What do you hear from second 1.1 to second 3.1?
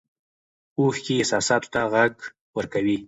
احساساتو ته غږ ورکوي.